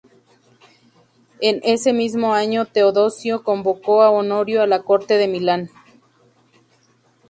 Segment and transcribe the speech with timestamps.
[1.41, 5.69] En ese mismo año Teodosio convocó a Honorio a la corte de Milán.